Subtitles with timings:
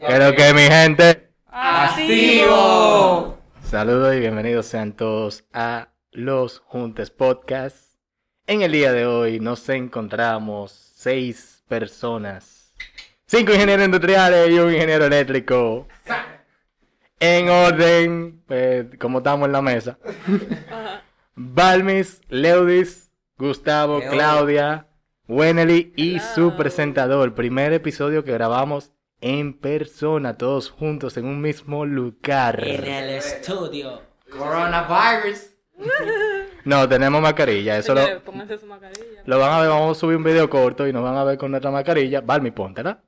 [0.00, 3.38] Pero que mi gente, ¡Activo!
[3.62, 7.98] saludos y bienvenidos sean todos a los Juntes Podcast.
[8.46, 12.72] En el día de hoy nos encontramos seis personas,
[13.26, 15.86] cinco ingenieros industriales y un ingeniero eléctrico.
[17.18, 19.98] En orden, pues, como estamos en la mesa.
[21.34, 24.00] Balmis, Leudis, Gustavo.
[24.10, 24.86] Claudia,
[25.28, 27.34] Wenely y su presentador.
[27.34, 32.66] Primer episodio que grabamos en persona, todos juntos en un mismo lugar.
[32.66, 34.02] En el estudio.
[34.30, 35.50] Coronavirus.
[36.64, 39.22] No, tenemos mascarilla, eso lo, pónganse su mascarilla.
[39.24, 41.38] lo van a ver, vamos a subir un video corto y nos van a ver
[41.38, 42.20] con nuestra mascarilla.
[42.20, 43.02] Balmi, póntela.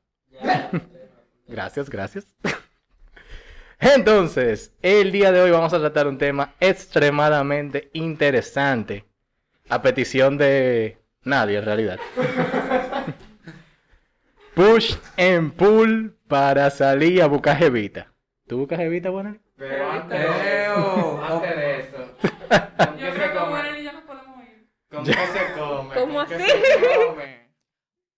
[1.46, 2.34] Gracias, gracias.
[3.78, 9.04] Entonces, el día de hoy vamos a tratar un tema extremadamente interesante.
[9.68, 11.98] A petición de nadie, en realidad.
[14.54, 18.12] Push and pull para salir a buscar jevita.
[18.46, 19.40] ¿Tú buscas jevita, buena?
[19.56, 21.96] Pero antes de eso, antes de eso,
[22.76, 23.50] ¿con qué Yo come?
[23.50, 24.68] Juan y yo nos podemos ir.
[24.90, 25.94] ¿Con qué se come?
[25.94, 26.44] ¿Cómo ¿Con qué así?
[26.50, 27.52] se come?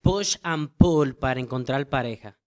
[0.03, 2.39] Push and pull para encontrar pareja.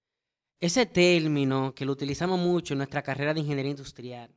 [0.59, 4.36] Ese término que lo utilizamos mucho en nuestra carrera de ingeniería industrial.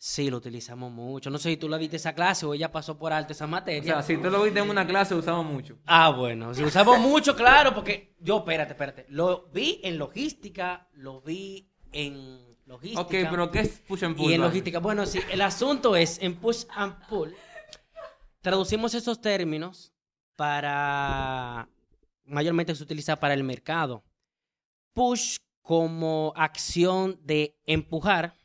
[0.00, 1.28] Sí, lo utilizamos mucho.
[1.28, 3.48] No sé si tú la viste esa clase o ella pasó por alto esa O
[3.48, 3.94] materia.
[3.94, 5.76] sea, si tú lo viste en una clase, usamos mucho.
[5.86, 9.06] Ah, bueno, si usamos mucho, claro, porque yo, espérate, espérate.
[9.08, 13.00] Lo vi en logística, lo vi en logística.
[13.00, 14.30] Ok, pero ¿qué es push and pull?
[14.30, 17.34] Y en logística, bueno, sí, el asunto es, en push and pull,
[18.40, 19.92] traducimos esos términos
[20.36, 21.68] para,
[22.24, 24.04] mayormente se utiliza para el mercado.
[24.94, 28.37] Push como acción de empujar,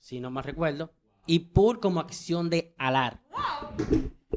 [0.00, 0.92] si no mal recuerdo,
[1.26, 3.20] y pull como acción de alar.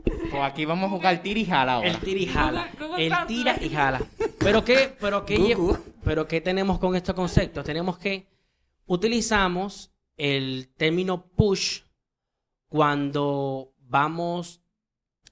[0.03, 1.89] Pues aquí vamos a jugar tira y jala ahora.
[1.89, 2.71] El tira y jala.
[2.97, 4.01] El tira y jala.
[4.39, 5.55] ¿Pero qué, pero qué,
[6.03, 7.63] pero tenemos con estos conceptos?
[7.63, 8.27] Tenemos que
[8.85, 11.81] utilizamos el término push
[12.67, 14.61] cuando vamos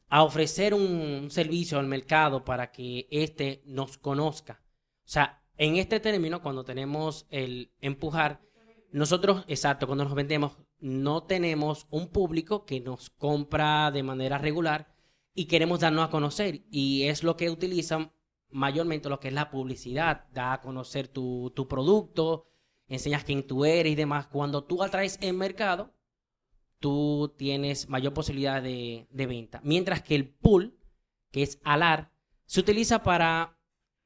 [0.07, 4.61] a ofrecer un, un servicio al mercado para que éste nos conozca.
[5.05, 8.41] O sea, en este término, cuando tenemos el empujar,
[8.91, 14.93] nosotros, exacto, cuando nos vendemos, no tenemos un público que nos compra de manera regular
[15.33, 16.65] y queremos darnos a conocer.
[16.69, 18.11] Y es lo que utilizan
[18.49, 22.47] mayormente lo que es la publicidad, da a conocer tu, tu producto,
[22.87, 24.27] enseñas quién tú eres y demás.
[24.27, 25.93] Cuando tú atraes en mercado,
[26.79, 29.61] tú tienes mayor posibilidad de, de venta.
[29.63, 30.77] Mientras que el pull,
[31.31, 32.11] que es alar,
[32.45, 33.57] se utiliza para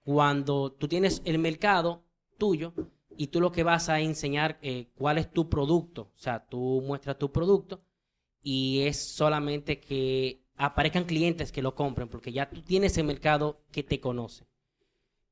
[0.03, 2.06] cuando tú tienes el mercado
[2.38, 2.73] tuyo
[3.18, 6.12] y tú lo que vas a enseñar eh, cuál es tu producto.
[6.16, 7.81] O sea, tú muestras tu producto
[8.42, 13.62] y es solamente que aparezcan clientes que lo compren porque ya tú tienes el mercado
[13.72, 14.46] que te conoce.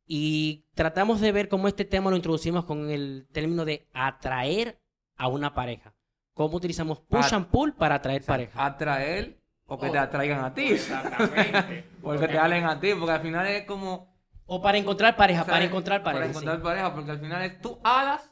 [0.06, 4.80] Y tratamos de ver cómo este tema lo introducimos con el término de atraer
[5.16, 5.94] a una pareja.
[6.34, 8.66] ¿Cómo utilizamos push At- and pull para atraer O sea, pareja?
[8.66, 9.92] Atraer o que Oh.
[9.92, 10.64] te atraigan a ti.
[10.74, 11.86] Exactamente.
[12.04, 14.13] o que te hablen a ti, porque al final es como...
[14.46, 16.22] O para encontrar pareja, o sea, para encontrar pareja.
[16.22, 16.40] Para sí.
[16.40, 18.32] encontrar pareja, porque al final es tú hagas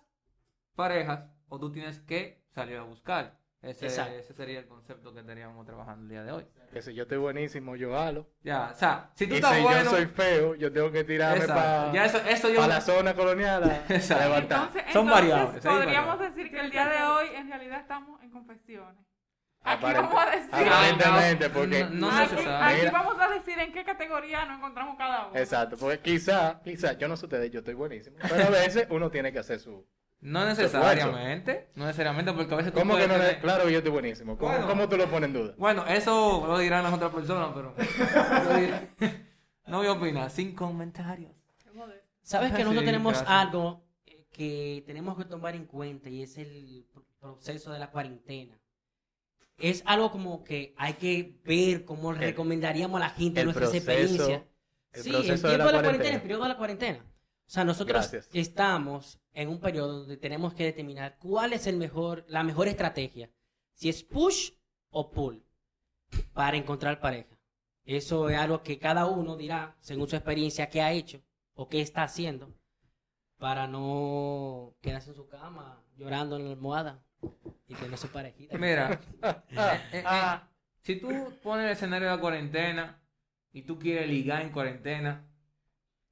[0.75, 3.39] parejas o tú tienes que salir a buscar.
[3.61, 4.13] Ese, Exacto.
[4.15, 6.47] ese sería el concepto que estaríamos trabajando el día de hoy.
[6.73, 8.27] Que si yo estoy buenísimo, yo halo.
[8.43, 9.83] Ya, o sea, si tú Y estás si bueno...
[9.83, 12.65] yo soy feo, yo tengo que tirarme para Ya eso, eso yo...
[12.65, 14.23] la zona colonial a Exacto.
[14.23, 14.59] levantar.
[14.67, 16.35] Entonces, Son entonces variables, podríamos variables.
[16.35, 19.05] decir que el día de hoy en realidad estamos en confesiones.
[19.63, 20.49] Aquí Aparente- vamos a decir.
[20.67, 21.83] Aparentemente, porque...
[21.85, 25.37] No, no aquí, vamos a decir en qué categoría nos encontramos cada uno.
[25.39, 28.17] Exacto, porque quizá, quizá, yo no sé ustedes, yo estoy buenísimo.
[28.27, 29.85] Pero a veces uno tiene que hacer su...
[30.19, 33.15] No necesariamente, no necesariamente, porque a veces tú ¿Cómo que no?
[33.15, 34.37] tener- Claro que yo estoy buenísimo.
[34.37, 34.67] ¿Cómo, Bueno.
[34.67, 35.53] cómo tú lo pones en duda?
[35.57, 37.73] Bueno, eso lo dirán las otras personas, pero
[39.67, 41.31] no voy a opinar, sin comentarios.
[42.23, 43.29] Sabes que Sí, nosotros tenemos gracias.
[43.31, 43.83] algo
[44.31, 48.57] que tenemos que tomar en cuenta y es el pr- proceso de la cuarentena.
[49.61, 53.91] Es algo como que hay que ver cómo El- recomendaríamos a la gente nuestras proceso-
[53.91, 54.43] experiencias.
[54.93, 56.15] el sí, el de tiempo la de la cuarentena, cuarentena.
[56.15, 57.05] el periodo de la cuarentena.
[57.47, 58.29] O sea, nosotros Gracias.
[58.33, 63.29] estamos en un periodo donde tenemos que determinar cuál es el mejor, la mejor estrategia.
[63.73, 64.51] Si es push
[64.89, 65.43] o pull
[66.33, 67.37] para encontrar pareja.
[67.83, 71.21] Eso es algo que cada uno dirá, según su experiencia, qué ha hecho
[71.55, 72.53] o qué está haciendo
[73.37, 77.03] para no quedarse en su cama llorando en la almohada
[77.67, 78.57] y tener su parejita.
[78.57, 80.47] Mira, eh, eh, ah,
[80.81, 81.09] si tú
[81.43, 83.01] pones el escenario de la cuarentena
[83.53, 85.25] y tú quieres ligar en cuarentena,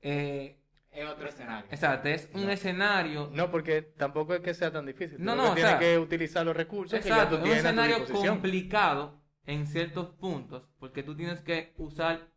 [0.01, 0.55] eh,
[0.91, 1.69] Es otro escenario.
[1.71, 2.49] exacto, es un No.
[2.51, 5.17] escenario no, porque tampoco es que sea tan difícil.
[5.17, 7.53] Tú No, no, tienes sea, que utilizar los recursos que ya Exacto, tú es un
[7.53, 7.97] tienes a tu escenario
[8.31, 12.31] complicado en ciertos puntos porque tú tienes que usar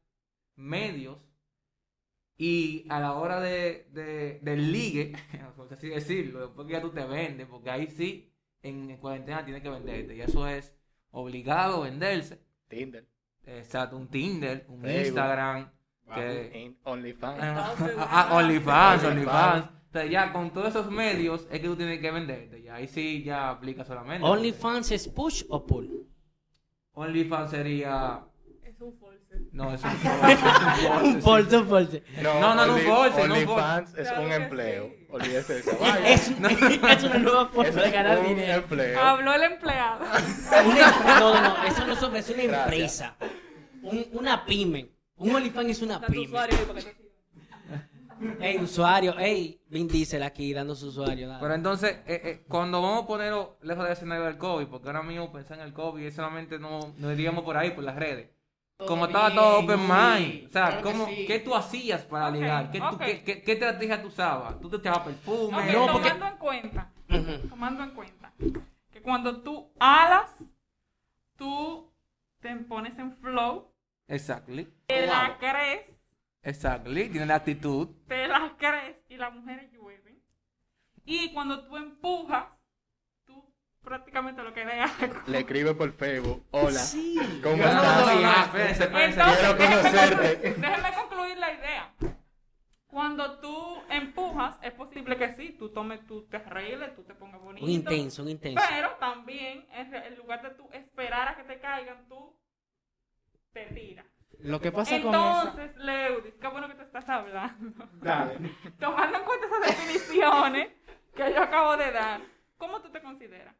[0.57, 1.19] medios
[2.37, 5.13] Y a la hora de, de- del ligue,
[5.57, 8.32] por así decirlo, después que ya tú te vendes, porque ahí sí,
[8.63, 10.17] en cuarentena tienes que venderte.
[10.17, 10.73] Y eso es
[11.11, 12.41] obligado venderse.
[12.69, 13.07] Tinder,
[13.45, 15.07] Exacto, un Tinder, un Facebook.
[15.07, 15.71] Instagram.
[16.15, 17.39] Que, en OnlyFans.
[17.41, 19.67] Ah, Entonces, ah, OnlyFans, OnlyFans.
[19.87, 22.61] Entonces ya con todos esos medios es que tú tienes que venderte.
[22.61, 24.27] Y ahí sí ya aplica solamente.
[24.27, 26.07] ¿OnlyFans es push o pull?
[26.93, 28.25] OnlyFans sería.
[28.63, 29.12] Es un false.
[29.53, 29.99] No, es un es
[31.15, 31.23] un.
[31.23, 31.69] Force, un.
[32.23, 33.01] No, no, no, Only- no
[33.35, 34.87] OnlyFans es Claro un empleo.
[34.89, 35.07] sí.
[35.11, 36.09] Olvídese de vaina.
[36.09, 38.55] Es, es una nueva forma Eso de ganar un dinero.
[38.63, 39.01] empleo.
[39.01, 40.05] Habló el empleado.
[40.05, 42.65] Una- no, no, no, eso no es, es una Gracias.
[42.65, 43.17] empresa.
[43.83, 44.89] Un- una pyme.
[45.17, 46.21] Un OnlyFans es una pyme.
[46.27, 46.57] usuario.
[48.41, 51.27] Ey, usuario, ey, Vin Diesel aquí dando su usuario.
[51.29, 51.41] dale.
[51.41, 55.03] Pero entonces, eh, eh, cuando vamos a ponerlo lejos del escenario del COVID, porque ahora
[55.03, 58.31] mismo pensar en el COVID es solamente no, no iríamos por ahí, por las redes.
[58.87, 60.47] Como estaba todo open mind.
[60.49, 61.27] O sea, Claro que ¿cómo, sí.
[61.27, 62.71] ¿qué tú hacías para ligar?
[62.71, 64.61] ¿Qué, tú- qué, qué- qué estrategia tú usabas?
[64.61, 65.73] ¿Tú te echabas perfume?
[65.73, 66.93] No, porque- tomando en cuenta,
[67.49, 68.33] tomando en cuenta
[68.91, 70.31] que cuando tú alas,
[71.37, 71.93] tú
[72.41, 73.73] te pones en flow,
[74.09, 74.69] Exactly.
[74.87, 75.87] te la crees,
[76.43, 77.09] Exactly.
[77.09, 77.89] Tiene la actitud.
[78.09, 80.21] te la crees y las mujeres llueven.
[81.05, 82.47] Y cuando tú empujas,
[83.25, 83.52] tú
[83.83, 85.11] prácticamente lo que le haces.
[85.29, 86.47] Le escribe por Facebook.
[86.51, 86.79] Hola.
[86.79, 87.17] Sí.
[87.43, 88.07] ¿Cómo No, estás?
[88.07, 89.21] no, no, espérense, espérense.
[89.21, 90.17] Entonces, Quiero déjeme conocerte.
[90.43, 91.95] concluir- déjeme concluir la idea.
[92.87, 97.41] Cuando tú empujas, es posible que sí, tú tomes, tú te arregles, tú te pongas
[97.41, 97.65] bonito.
[97.65, 98.63] Un intenso, un intenso.
[98.69, 102.37] Pero también, en lugar de tú esperar a que te caigan, tú
[103.53, 104.05] te tiras.
[104.41, 105.43] Lo que pasa con eso.
[105.49, 107.89] Entonces, Leudis, qué bueno que tú estás hablando.
[107.95, 108.39] Dale.
[108.79, 110.69] Tomando en cuenta esas definiciones
[111.15, 112.21] que yo acabo de dar,
[112.63, 113.57] ¿cómo tú te consideras?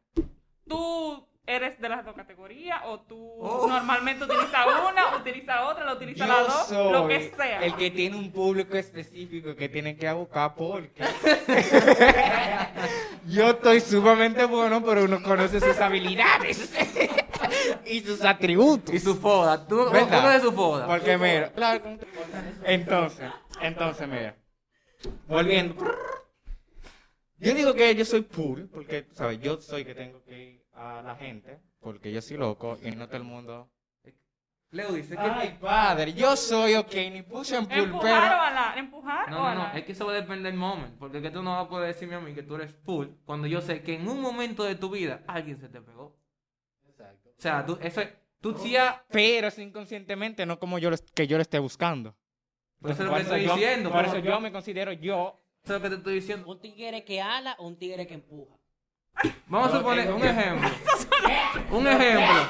[0.65, 3.67] ¿Tú eres de las dos categorías o tú Oh.
[3.67, 7.65] normalmente utilizas una, utilizas otra, la utilizas las dos, soy lo que sea?
[7.65, 11.03] el que tiene un público específico que tiene que buscar porque
[13.27, 16.73] yo estoy sumamente bueno, pero uno conoce sus habilidades
[17.85, 18.95] y sus atributos.
[18.95, 19.67] Y su foda.
[19.67, 20.19] Tú, ¿Verdad?
[20.21, 20.87] uno de su foda.
[20.87, 21.51] Porque mira,
[22.63, 23.29] entonces,
[23.59, 24.37] entonces mira,
[25.27, 25.75] volviendo.
[27.43, 29.39] Yo digo que yo soy pool, porque, ¿sabes?
[29.41, 33.07] Yo soy que tengo que ir a la gente, porque yo soy loco y no
[33.07, 33.69] todo el mundo.
[34.71, 35.21] Leo dice que.
[35.21, 38.41] Ay, padre, yo soy ok, ni puse en pool, ¿Empujar o pero.
[38.41, 38.77] alar?
[38.79, 40.95] ¿Empujar o No, no, es que eso va a depender del momento.
[40.97, 43.05] Porque es que tú no vas a poder decirme a mí que tú eres full
[43.23, 46.17] cuando yo sé que en un momento de tu vida alguien se te pegó.
[46.89, 47.29] Exacto.
[47.37, 48.09] O sea, tú, eso es.
[48.41, 49.05] Tú sí ya.
[49.11, 52.15] Pero es inconscientemente, no como yo lo, que yo lo esté buscando.
[52.81, 53.91] Por eso es lo que estoy yo- diciendo.
[53.91, 55.39] Por eso yo me considero yo.
[55.63, 56.51] Eso es lo que te estoy diciendo.
[56.51, 58.57] Un tigre que ala o un tigre que empuja.
[59.47, 60.69] Vamos a suponer un ejemplo.
[61.71, 62.47] Un ejemplo.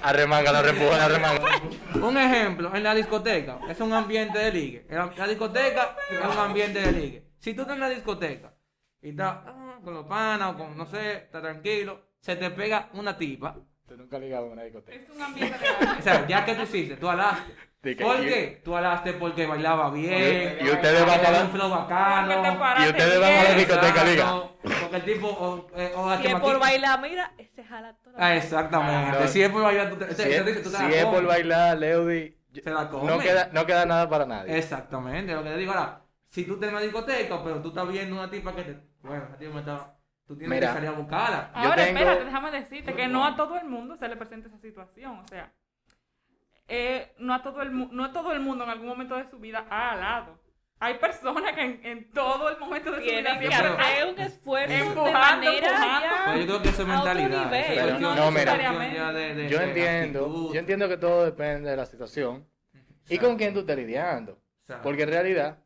[0.00, 1.60] Arremanga, la reempuja, la remanga.
[1.94, 4.86] Un ejemplo, en la discoteca, es un ambiente de ligue.
[4.88, 7.24] En La discoteca es un ambiente de ligue.
[7.38, 8.54] Si tú estás en la discoteca
[9.02, 12.90] y estás ah, con los panas o con, no sé, estás tranquilo, se te pega
[12.92, 13.56] una tipa.
[13.88, 15.02] Tú nunca has ligado en una discoteca.
[15.02, 15.96] Es un ambiente real.
[15.98, 17.69] O sea, ya que tú hiciste, tú alaste.
[17.82, 18.60] De que- ¿Por qué?
[18.62, 20.58] Tú alaste porque bailaba bien.
[20.60, 22.84] Y ustedes van a la- un flow te bacano.
[22.84, 24.04] Y ustedes van a la discoteca.
[24.04, 24.22] liga.
[24.24, 28.18] exacto, Porque el tipo, o, eh, o Que chamaquita- por bailar, mira, se jala toda
[28.18, 29.16] la Ah, exactamente.
[29.16, 29.28] Ah, no.
[29.28, 31.24] Si es por bailar, tú te, Si te- te es, tú te si es por
[31.26, 33.10] bailar, Leody, Se la come.
[33.10, 34.58] no queda, no queda nada para nadie.
[34.58, 37.88] Exactamente, lo que te digo ahora, si tú estás en una discoteca, pero tú estás
[37.88, 38.80] viendo una tipa que te.
[39.00, 39.96] Bueno, esa tipa me está.
[40.26, 40.68] Tú tienes Mira.
[40.68, 41.50] que salir a buscarla.
[41.54, 44.48] Yo Ahora, tengo- espérate, déjame decirte que no a todo el mundo se le presenta
[44.48, 45.18] esa situación.
[45.20, 45.50] O sea,
[46.70, 49.38] eh, no, a todo el, no a todo el mundo en algún momento de su
[49.38, 50.38] vida ha alado.
[50.82, 54.18] Hay personas que en, en todo el momento de su vida siempre pero- hacer un
[54.20, 55.12] esfuerzo de Empujando,
[55.46, 56.06] manera empujando.
[56.06, 57.54] ya Pero yo creo que eso es mentalidad.
[57.54, 59.12] eso es no, es mira.
[59.12, 60.54] de- de- Yo de entiendo, actitud.
[60.54, 62.48] yo entiendo que todo depende de la situación
[63.10, 64.40] y con quién tú estés lidiando.
[64.82, 65.58] Porque en realidad,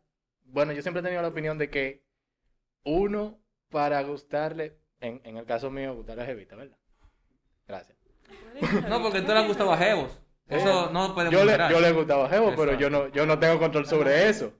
[0.47, 2.03] bueno, yo siempre he tenido la opinión de que
[2.83, 3.39] uno
[3.71, 6.77] para gustarle, en, en el caso mío, gustarle a Jevita, ¿verdad?
[7.69, 7.99] Gracias.
[8.89, 10.19] No, porque tú le gustaba a Jevos.
[10.49, 13.39] Eso no puede Yo le, yo le gustaba a Jevo, pero yo no, yo no
[13.39, 14.53] tengo control sobre eso.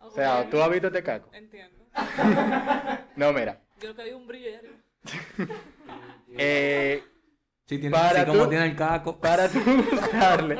[0.00, 1.30] O sea, tú has visto este caco.
[1.32, 1.76] Entiendo.
[3.16, 3.60] No, mira.
[3.80, 4.76] Yo que vi un brillo allá arriba.
[6.40, 7.02] Eh,
[7.66, 9.18] Sí, tiene, Para sí, como tú- tiene el caco.
[9.20, 9.58] para tú
[9.90, 10.56] gustarle,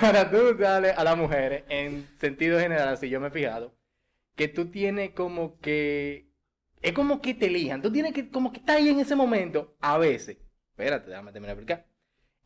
[0.00, 3.74] para tú gustarle a las mujeres, en sentido general, así yo me he fijado,
[4.34, 6.30] que tú tienes como que,
[6.80, 9.76] es como que te elijan, tú tienes que, como que estar ahí en ese momento,
[9.82, 10.38] a veces,
[10.70, 11.86] espérate, déjame terminar de explicar.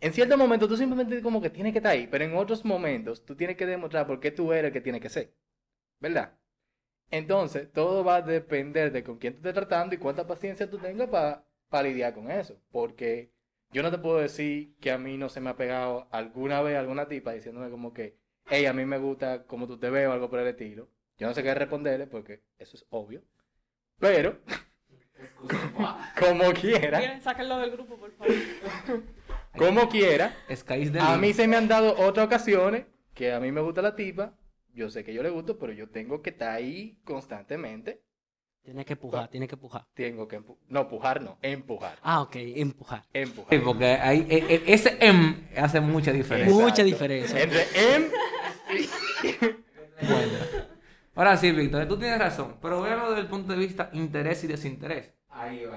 [0.00, 3.24] En ciertos momentos tú simplemente como que tienes que estar ahí, pero en otros momentos
[3.24, 5.34] tú tienes que demostrar por qué tú eres el que tiene que ser,
[5.98, 6.38] ¿verdad?
[7.10, 10.78] Entonces, todo va a depender de con quién tú estés tratando y cuánta paciencia tú
[10.78, 12.60] tengas para lidiar con eso.
[12.70, 13.32] Porque
[13.72, 16.76] yo no te puedo decir que a mí no se me ha pegado alguna vez
[16.76, 20.12] alguna tipa diciéndome como que, hey, a mí me gusta cómo tú te ves o
[20.12, 20.88] algo por el estilo.
[21.16, 23.22] Yo no sé qué responderle porque eso es obvio.
[23.98, 24.38] Pero,
[26.20, 28.34] como quiera, Miren, sáquenlo del grupo, por favor.
[29.56, 30.36] como quiera,
[31.00, 34.34] a mí se me han dado otras ocasiones que a mí me gusta la tipa.
[34.74, 38.02] Yo sé que yo le gusto, pero yo tengo que estar ahí constantemente.
[38.62, 39.86] Tiene que empujar, tiene que empujar.
[39.94, 41.98] Tengo que empu- no, empujar no, empujar.
[42.02, 43.02] Ah, ok, empujar.
[43.14, 43.58] Empujar.
[43.58, 46.54] Sí, porque ahí, e- e- ese M hace mucha diferencia.
[46.54, 47.42] Mucha diferencia.
[47.42, 48.10] Entre em
[50.02, 50.38] Bueno.
[51.14, 54.46] Ahora sí, Víctor, tú tienes razón, pero véalo desde el punto de vista interés y
[54.46, 55.12] desinterés.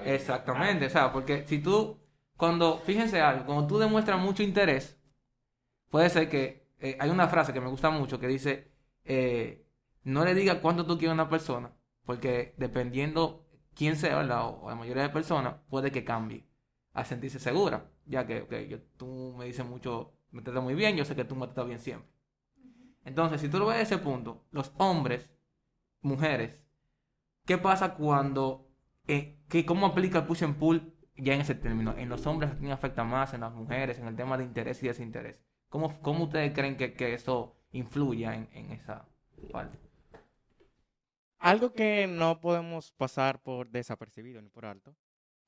[0.04, 1.98] Exactamente, o sea, porque si tú,
[2.42, 4.98] cuando, fíjense algo, cuando tú demuestras mucho interés,
[5.90, 8.72] puede ser que, eh, hay una frase que me gusta mucho que dice,
[9.04, 9.66] eh,
[10.04, 11.72] no le digas cuánto tú quieres a una persona,
[12.04, 14.18] porque dependiendo quién sea.
[14.18, 14.22] O
[14.70, 16.46] la mayoría de personas, puede que cambie
[16.94, 20.96] a sentirse segura, ya que, ok, yo- tú me dices mucho, me tratas muy bien,
[20.96, 22.10] yo sé que tú me tratas bien siempre.
[23.04, 25.30] Entonces, si tú lo ves a ese punto, los hombres,
[26.02, 26.60] mujeres,
[27.46, 28.68] ¿qué pasa cuando,
[29.08, 31.96] eh, cómo aplica el push and pull ya en ese término?
[31.96, 34.82] En los hombres a quién afecta más, en las mujeres, en el tema de interés
[34.82, 35.40] y desinterés.
[35.68, 39.06] ¿Cómo, cómo ustedes creen que, que eso influya en, en esa
[39.50, 39.78] parte?
[41.38, 44.94] Algo que no podemos pasar por desapercibido ni por alto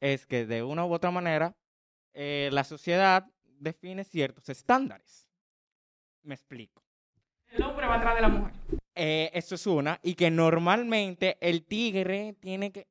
[0.00, 1.56] es que de una u otra manera
[2.12, 5.28] eh, la sociedad define ciertos estándares.
[6.22, 6.82] Me explico.
[7.50, 8.54] El hombre va atrás de la mujer.
[8.94, 12.86] Eh, eso es una, y que normalmente el tigre tiene que,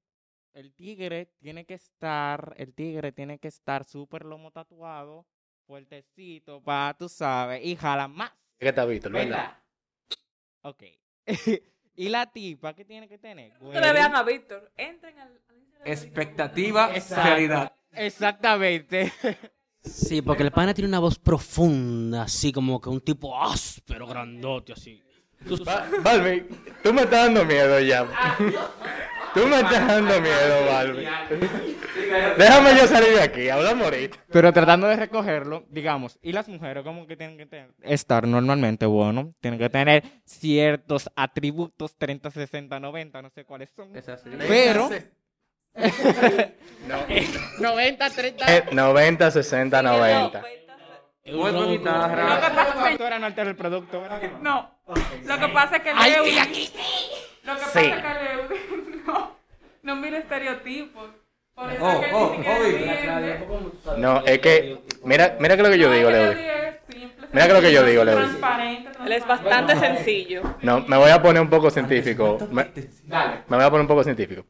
[0.54, 5.26] el tigre tiene que estar, el tigre tiene que estar súper lomo tatuado,
[5.66, 8.32] fuertecito, pa, tú sabes, y jala más.
[8.60, 9.58] ¿Qué está visto, verdad?
[10.62, 10.84] Ok.
[11.96, 13.54] y la tipa, ¿qué tiene que tener?
[13.60, 14.72] Ustedes vean a Víctor.
[14.78, 15.42] Entren al,
[15.86, 17.24] Expectativa, Exacto.
[17.24, 17.76] realidad.
[17.92, 19.12] Exactamente.
[19.82, 24.74] Sí, porque el pana tiene una voz profunda, así como que un tipo áspero, grandote,
[24.74, 25.04] así.
[26.02, 26.48] Balbi,
[26.82, 28.08] tú me estás dando miedo ya.
[29.34, 31.08] Tú me estás dando miedo, Balbi.
[32.38, 34.18] Déjame yo salir de aquí, hablamos ahorita.
[34.32, 38.86] Pero tratando de recogerlo, digamos, y las mujeres como que tienen que tener, estar normalmente,
[38.86, 43.96] bueno, tienen que tener ciertos atributos 30, 60, 90, no sé cuáles son.
[43.96, 44.30] Es así.
[44.48, 44.90] Pero
[46.88, 46.98] No.
[47.60, 48.58] 90, 30.
[48.58, 50.44] Eh, 90, 60, 90.
[51.26, 54.22] Vuelvo Lo que pasa es que no altera el producto, ¿verdad?
[54.42, 54.70] No.
[55.26, 56.70] Lo que pasa es que Ay, aquí
[57.44, 57.66] Lo que Sí.
[57.74, 58.83] pasa es que Leo no,
[60.06, 61.12] estereotipos.
[61.56, 64.02] Por eso Oh, es que oh, ni siquiera oh, entiende.
[64.02, 66.64] No, es que, mira, mira que lo que yo digo, simple,
[67.32, 68.18] Mira que lo que yo digo, Leo.
[68.18, 70.42] Transparente, Él es bastante sencillo.
[70.62, 72.38] No, me voy a poner un poco científico.
[72.52, 74.46] Me, me voy a poner un poco científico.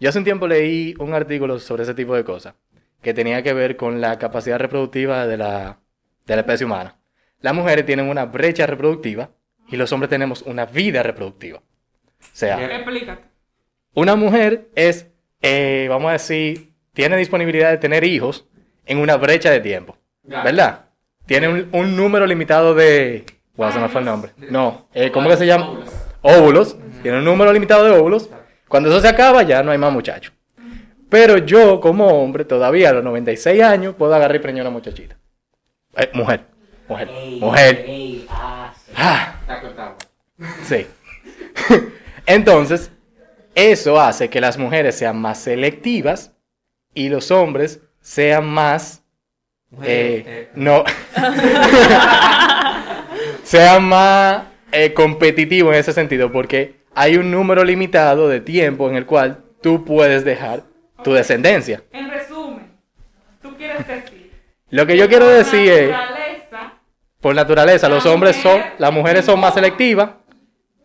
[0.00, 2.54] Yo hace un tiempo leí un artículo sobre ese tipo de cosas
[3.02, 5.78] que tenía que ver con la capacidad reproductiva de la,
[6.26, 6.96] de la especie humana.
[7.40, 9.30] Las mujeres tienen una brecha reproductiva
[9.68, 11.58] y los hombres tenemos una vida reproductiva.
[11.58, 11.62] O
[12.32, 13.27] sea, Explícate.
[13.98, 15.08] Una mujer es,
[15.42, 18.46] eh, vamos a decir, tiene disponibilidad de tener hijos
[18.86, 19.96] en una brecha de tiempo.
[20.22, 20.86] ¿Verdad?
[21.26, 23.24] Tiene un, un número limitado de...
[23.56, 24.32] Wow, se me fue el nombre.
[24.50, 25.80] No, eh, ¿cómo que se llama?
[26.22, 26.76] Óvulos.
[27.02, 28.30] Tiene un número limitado de óvulos.
[28.68, 30.32] Cuando eso se acaba, ya no hay más muchachos.
[31.08, 34.78] Pero yo, como hombre, todavía a los 96 años, puedo agarrar y preñar a una
[34.78, 35.18] muchachita.
[35.96, 36.42] Eh, mujer.
[36.86, 37.08] Mujer.
[37.40, 37.86] Mujer.
[38.30, 39.34] Ah.
[40.62, 40.86] Sí.
[42.26, 42.92] Entonces,
[43.58, 46.32] eso hace que las mujeres sean más selectivas
[46.94, 49.02] y los hombres sean más...
[49.82, 50.84] eh, no.
[53.42, 58.96] sean más eh, competitivos en ese sentido, porque hay un número limitado de tiempo en
[58.96, 60.62] el cual tú puedes dejar
[61.02, 61.82] tu descendencia.
[61.92, 62.70] En resumen,
[63.42, 64.32] tú quieres decir.
[64.70, 66.72] Lo que yo quiero decir es, naturaleza,
[67.20, 70.10] por naturaleza, La los hombres son, las mujeres son más selectivas,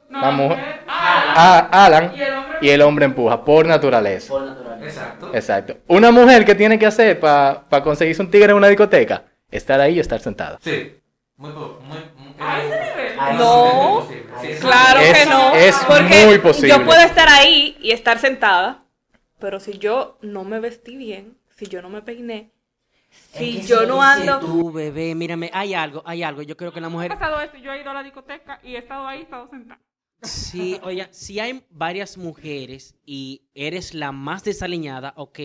[0.09, 1.02] no, La mujer- ala,
[1.35, 4.33] a- Alan, y el hombre y el hombre empuja, por naturaleza.
[4.81, 5.31] Exacto.
[5.33, 5.77] Exacto.
[5.87, 9.95] Una mujer que tiene que hacer para conseguirse un tigre en una discoteca, estar ahí
[9.95, 10.59] y estar sentada.
[10.61, 10.97] Sí.
[11.37, 13.37] Muy, muy, muy- a ese nivel.
[13.37, 14.05] No.
[14.09, 14.59] Sí, sí, sí.
[14.61, 15.53] Claro Es- que no.
[15.55, 16.69] es porque muy posible.
[16.69, 18.83] yo puedo estar ahí y estar sentada,
[19.39, 22.51] pero si yo no me vestí bien, si yo no me peiné,
[23.09, 24.39] si yo no ando...
[24.39, 26.41] Tú, bebé, mírame, hay algo, hay algo.
[26.43, 27.09] Yo creo que la Ha mujer...
[27.09, 29.79] pasado esto, yo he ido a la discoteca y he estado ahí, he estado sentada.
[30.23, 35.39] Sí, oye, si hay varias mujeres y eres la más desaliñada, ok.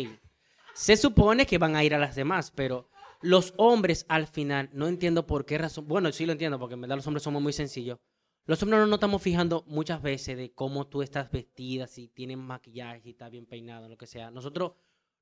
[0.72, 2.88] Se supone que van a ir a las demás, pero
[3.20, 5.88] los hombres al final, no entiendo por qué razón.
[5.88, 7.98] Bueno, sí lo entiendo, porque en verdad los hombres somos muy sencillos.
[8.46, 12.38] Los hombres no nos estamos fijando muchas veces de cómo tú estás vestida, si tienes
[12.38, 14.30] maquillaje, si estás bien peinado, lo que sea.
[14.30, 14.72] Nosotros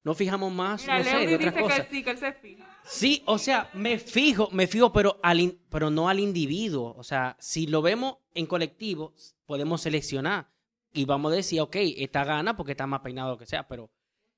[0.07, 1.87] no fijamos más, Mira, no sé, de otras dice que cosas.
[1.91, 2.65] sí, que él se fija.
[2.85, 6.95] Sí, o sea, me fijo, me fijo, pero, al in- pero no al individuo.
[6.97, 9.15] O sea, si lo vemos en colectivo,
[9.47, 10.49] podemos seleccionar
[10.93, 13.67] y vamos a decir, ok, esta gana porque está más peinado o lo que sea,
[13.67, 13.91] pero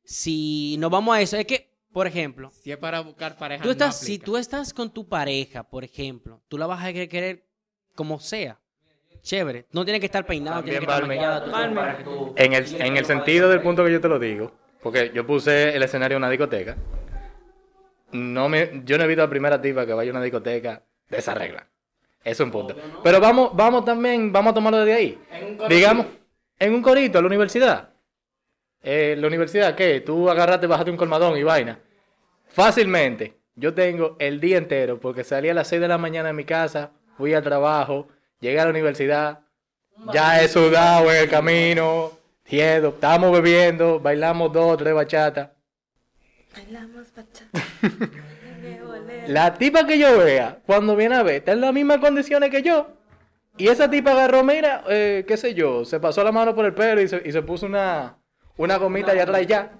[0.03, 3.75] si no vamos a eso, es que, por ejemplo, Si es para buscar pareja, tú
[3.79, 7.45] no si tú estás con tu pareja, por ejemplo, tú la vas a querer-
[7.95, 8.59] como sea.
[9.21, 11.45] Chévere, no tiene que estar peinado, tiene que estar maquillada.
[12.35, 15.27] que En el, en el sentido del punto que yo te lo digo, porque yo
[15.27, 16.77] puse el escenario en una discoteca,
[18.13, 20.83] no me, yo no he visto a la primera tipa que vaya a una discoteca
[21.09, 21.67] de esa regla.
[22.25, 22.77] Eso es un punto.
[23.03, 25.19] Pero vamos, vamos también, vamos a tomarlo de ahí.
[25.69, 26.07] Digamos,
[26.59, 27.91] en un corito, a la universidad.
[28.83, 30.01] Eh, la universidad, ¿qué?
[30.01, 31.79] Tú agarraste, bajaste un colmadón y vaina.
[32.49, 36.35] Fácilmente, yo tengo el día entero, porque salí a las 6 de la mañana de
[36.35, 38.09] mi casa, fui al trabajo,
[38.41, 39.41] llegué a la universidad,
[40.13, 42.18] ya he sudado en el camino,
[42.49, 45.51] tiedo, estamos bebiendo, bailamos dos, tres bachatas.
[46.55, 47.61] Bailamos bachata.
[49.29, 52.63] La tipa que yo vea, cuando viene a ver, está en las mismas condiciones que
[52.63, 52.89] yo.
[53.59, 56.73] Y esa tipa agarró, mira, eh, qué sé yo, se pasó la mano por el
[56.73, 58.17] pelo y se, y se puso una,
[58.57, 59.73] una gomita allá atrás y ya.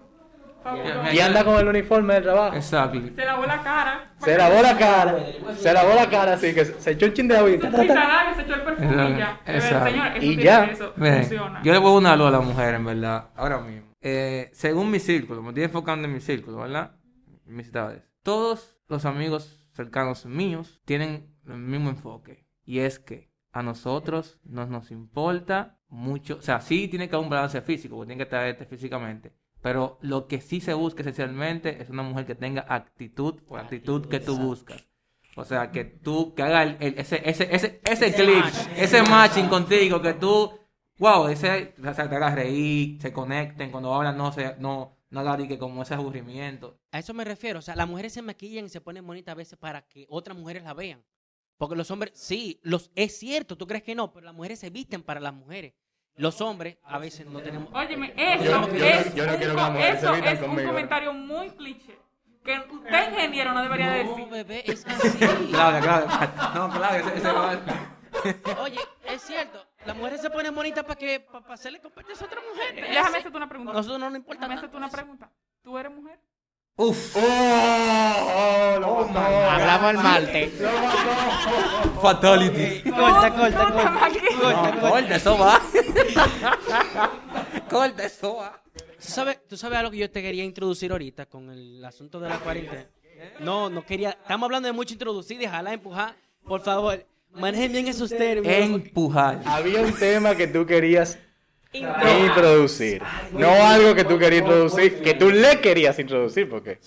[1.13, 2.57] Y anda con el uniforme del trabajo.
[2.57, 3.01] Exacto.
[3.15, 4.13] Se lavó la cara.
[4.19, 5.19] Se lavó la cara,
[5.57, 9.11] se lavó la cara así, que se echó un chin de se echó el perfume
[9.11, 9.41] y ya.
[9.47, 9.91] Exacto.
[9.91, 10.65] Señor, eso Y ya.
[10.65, 11.63] eso, funciona.
[11.63, 13.89] yo le voy a una luz a la mujer, en verdad, ahora mismo.
[14.01, 16.97] Eh, según mi círculo, me estoy enfocando en mi círculo, ¿verdad?
[17.47, 17.71] Mis.
[18.23, 22.47] Todos los amigos cercanos míos tienen el mismo enfoque.
[22.65, 26.37] Y es que a nosotros no nos importa mucho.
[26.37, 29.33] O sea, sí tiene que haber un balance físico, porque tiene que estar este físicamente.
[29.61, 34.07] Pero lo que sí se busca esencialmente es una mujer que tenga actitud o actitud
[34.07, 34.85] que tú buscas.
[35.37, 38.45] O sea, que tú, que haga el- el- ese, ese, ese, ese click,
[38.77, 40.51] ese matching contigo, que tú,
[40.99, 45.37] wow, ese, o sea, te hagas reír, se conecten, cuando hablan no se, no, no
[45.37, 46.79] de que como ese aburrimiento.
[46.93, 47.59] A eso me refiero.
[47.59, 50.37] O sea, las mujeres se maquillan y se ponen bonitas a veces para que otras
[50.37, 51.05] mujeres la vean.
[51.57, 54.71] Porque los hombres, sí, los, es cierto, tú crees que no, pero las mujeres se
[54.71, 55.75] visten para las mujeres.
[56.19, 57.71] Los hombres a veces no tenemos.
[57.73, 59.39] Óyeme, eso no es, yo no un,
[59.73, 61.99] co- eso es un comentario muy cliché.
[62.45, 64.29] Que usted ingeniero no debería No, decir.
[64.29, 65.19] bebé, es así.
[65.19, 67.59] Claudia, Claudia, no, Claudia, ese, ese va-
[68.63, 72.43] Oye, es cierto, las mujeres se ponen bonitas para que para, hacerle competencia a otras
[72.53, 72.85] mujeres.
[72.85, 73.73] Es Déjame hacerte una pregunta.
[73.75, 75.31] Nosotros no nos importa Déjame hacerte una pregunta.
[75.63, 76.19] ¿Tú eres mujer?
[76.81, 79.51] Uf, Oh, lo mató.
[79.51, 80.53] Hablamos el martes.
[82.01, 82.91] fatality.
[82.91, 84.81] Corta, corta, corta.
[84.81, 85.61] Corta, eso va.
[87.71, 88.63] corta, eso va.
[88.75, 92.29] ¿Tú sabes, tú sabes algo que yo te quería introducir ahorita con el asunto de
[92.29, 92.87] la cuarentena.
[93.41, 94.11] No, no quería.
[94.11, 96.15] Estamos hablando de mucho introducir, dejarla empujar.
[96.45, 98.57] Por favor, manejen bien esos términos.
[98.57, 99.41] Empujar.
[99.45, 101.19] Había un tema que tú querías
[101.73, 103.03] introducir.
[103.33, 106.79] No algo que tú querías introducir, que tú le querías introducir, porque.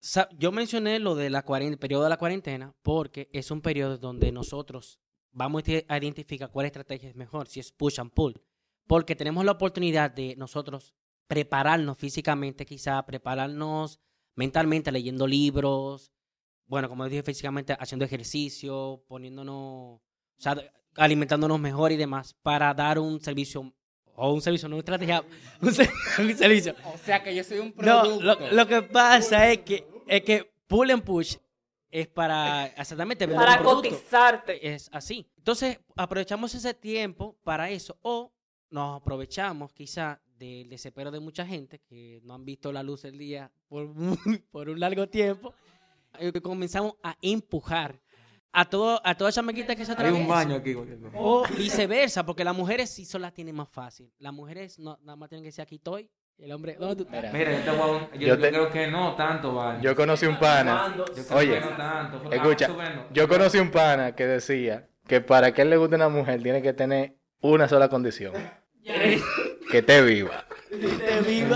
[0.00, 1.36] Sa- yo mencioné lo del
[1.78, 5.00] periodo de la cuarentena porque es un periodo donde nosotros
[5.32, 8.40] vamos a identificar cuál estrategia es mejor, si es push and pull.
[8.86, 10.94] Porque tenemos la oportunidad de nosotros
[11.26, 13.98] prepararnos físicamente, quizá prepararnos
[14.36, 16.12] mentalmente leyendo libros,
[16.66, 20.02] bueno, como dije, físicamente haciendo ejercicio, poniéndonos, o
[20.38, 20.54] sea,
[20.96, 23.72] alimentándonos mejor y demás, para dar un servicio,
[24.14, 25.24] o un servicio, no una estrategia,
[25.60, 28.22] un, ser- un servicio O sea que yo soy un no, producto.
[28.24, 31.36] lo, lo que pasa es que, es que pull and push
[31.90, 34.74] es para exactamente vender Para cotizarte.
[34.74, 35.26] Es así.
[35.38, 38.32] Entonces, aprovechamos ese tiempo para eso o
[38.70, 43.16] nos aprovechamos quizá del desespero de mucha gente que no han visto la luz del
[43.16, 43.88] día por,
[44.50, 45.54] por un largo tiempo
[46.20, 47.98] y que comenzamos a empujar
[48.58, 50.22] a todo a toda esa maquita que se Hay atraviesa.
[50.22, 50.74] un baño aquí.
[51.14, 54.10] O viceversa, porque las mujeres sí son las tienen más fácil.
[54.18, 56.08] Las mujeres no, nada más tienen que decir aquí estoy.
[56.38, 57.32] y El hombre, ¿dónde tú estás?
[57.34, 59.82] Mira, yo, te voy a un- yo- Yo yo te- creo que no tanto, vale.
[59.82, 60.94] Yo conocí un pana.
[60.96, 62.22] Yo creo Oye, que no tanto.
[62.30, 63.04] Ah, escucha, súbelo.
[63.12, 66.62] yo conocí un pana que decía que para que él le guste una mujer tiene
[66.62, 68.32] que tener una sola condición.
[68.82, 70.46] Que esté viva.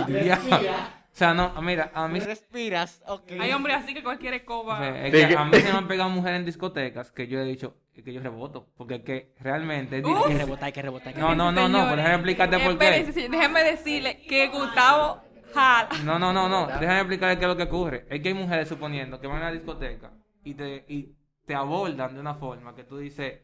[0.08, 0.96] Ya.
[1.20, 3.32] O sea, no, mira, a mí, Respiras, ok.
[3.38, 4.78] Hay hombres así que cualquier o escoba.
[4.78, 7.44] sea, es que a mí se me han pegado mujeres en discotecas que yo he
[7.44, 8.70] dicho que yo reboto.
[8.74, 11.08] Porque es que realmente Hay que rebotar, hay que rebotar.
[11.08, 13.04] hay que No, no, no, no, pero déjame explicarte por qué.
[13.28, 15.20] Déjeme decirle que Gustavo
[15.52, 15.90] jala.
[16.06, 16.68] No, no, no, no.
[16.68, 18.06] Déjame explicar qué es lo que ocurre.
[18.08, 22.14] Es que hay mujeres suponiendo que van a la discoteca y te, y te abordan
[22.14, 23.40] de una forma que tú dices,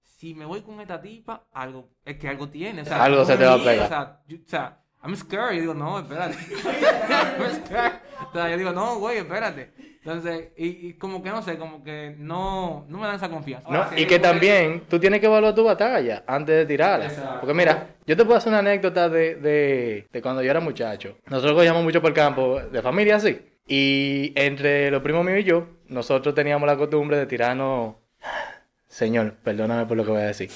[0.00, 2.80] si me voy con esta tipa, algo, es que algo tiene.
[2.80, 3.84] O sea, Algo se te va a pegar.
[3.84, 5.54] O sea, yo- o sea, I'm scared.
[5.54, 6.36] Yo digo, no, espérate.
[6.38, 7.92] I'm scared.
[8.28, 9.70] O sea, yo digo, no, güey, espérate.
[10.04, 13.68] Entonces, y, y como que no sé, como que no, no me dan esa confianza.
[13.70, 17.06] No, Ahora, si y que también tú tienes que evaluar tu batalla antes de tirarla.
[17.06, 17.40] Exacto.
[17.40, 21.18] Porque mira, yo te puedo hacer una anécdota de, de, de cuando yo era muchacho.
[21.26, 23.40] Nosotros cogíamos mucho por el campo de familia así.
[23.66, 27.94] Y entre los primos míos y yo, nosotros teníamos la costumbre de tirarnos...
[28.88, 30.50] Señor, perdóname por lo que voy a decir.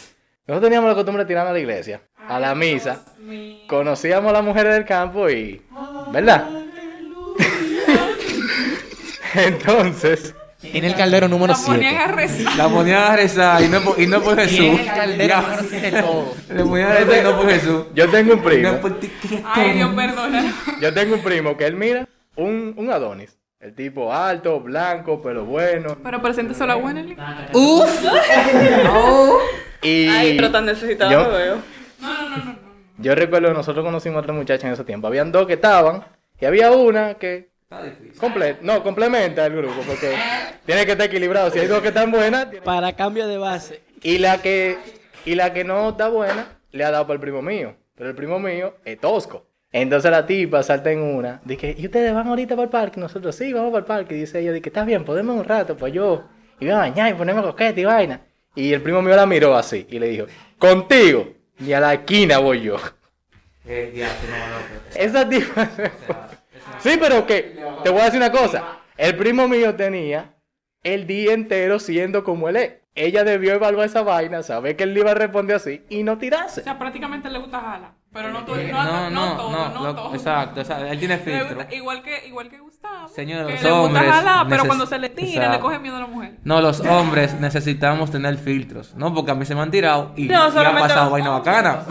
[0.47, 3.03] Nosotros teníamos la costumbre de tirarnos a la iglesia, a la misa.
[3.69, 5.63] Conocíamos a las mujeres del campo y...
[6.13, 6.49] ¿Verdad?
[9.35, 10.35] Entonces...
[10.63, 11.99] En el caldero número La ponían 7.
[11.99, 12.57] a rezar.
[12.57, 14.59] La ponían a rezar y no, por- y no por Jesús.
[14.59, 15.41] En el caldero Ya.
[15.43, 16.35] número 7 todo.
[16.49, 17.85] Le ponían a rezar y no por Jesús.
[17.95, 18.73] Yo tengo un primo.
[18.73, 19.47] No por ti, Cristo.
[19.53, 20.53] Ay, Dios perdona.
[20.81, 23.37] Yo tengo un primo que él mira un, un Adonis.
[23.61, 25.99] El tipo alto, blanco, pelo bueno.
[26.03, 27.17] Pero presénteselo a Wenely.
[29.83, 31.57] Y Ay, pero tan necesitado yo- lo veo.
[32.99, 35.07] yo recuerdo, nosotros conocimos a otra muchacha en ese tiempo.
[35.07, 36.05] Habían dos que estaban
[36.41, 38.13] y había una que Está difícil.
[38.21, 40.15] comple- no, complementa el grupo porque
[40.65, 41.51] tiene que estar equilibrado.
[41.51, 43.83] Si hay dos que están buenas tiene- Para cambio de base.
[44.03, 44.79] y la que
[45.25, 47.75] y la que no está buena le ha dado por el primo mío.
[47.97, 49.47] Pero el primo mío es tosco.
[49.73, 53.01] Entonces la tipa salta en una, dice, ¿y ustedes van ahorita para el parque?
[53.01, 54.15] Nosotros, sí, vamos para el parque.
[54.17, 56.25] Y dice ella, dice, está bien, podemos un rato, pues yo,
[56.61, 58.21] y voy a bañar y ponerme coquete y vaina.
[58.55, 60.27] Y el primo mío la miró así y le dijo,
[60.59, 62.77] contigo, ni a la esquina voy yo.
[63.69, 65.69] Eh, ya, no, que- Esa tipa.
[66.79, 68.79] Sí, pero que, te voy a decir una cosa.
[68.97, 70.35] El primo mío tenía
[70.83, 72.73] el día entero siendo como él es.
[72.95, 76.13] Ella debió evaluar esa vaina, saber que él le iba a responder así y no
[76.13, 76.63] O tirarse.
[76.63, 77.93] sea, prácticamente le gusta jala.
[78.17, 78.57] Pero no todo.
[78.57, 80.15] No, No, no, todo, no, no lo- todo.
[80.15, 81.55] exacto, exacto, él tiene filtro.
[81.57, 83.09] gusta- igual que igual que Gustavo.
[83.09, 85.97] Señor, que los le gusta hombres jalar, pero cuando se le tira le coge miedo
[85.97, 86.39] a la mujer.
[86.45, 89.15] No, los hombres necesitamos tener filtros, ¿no?
[89.15, 91.85] Porque a mí se me han tirado y, No, y ha pasado vaina bacana.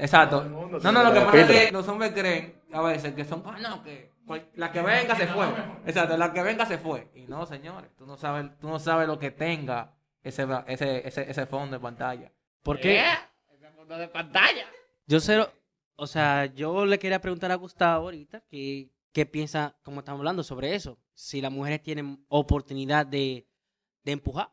[0.00, 0.44] Exacto.
[0.82, 3.56] No, no, lo que pasa es que los hombres creen a veces que son, ah,
[3.60, 4.10] no, que
[4.56, 5.46] la que venga se fue.
[5.86, 7.08] Exacto, la que venga se fue.
[7.14, 9.92] Y no, señores, tú no sabes, tú no sabes lo que tenga
[10.22, 12.30] ese, ese, ese, ese fondo de pantalla.
[12.62, 13.04] ¿Por qué?
[15.06, 15.50] Yo cero,
[15.96, 20.42] o sea, yo le quería preguntar a Gustavo ahorita que qué piensa, como estamos hablando
[20.42, 23.46] sobre eso, si las mujeres tienen oportunidad de,
[24.02, 24.48] de empujar,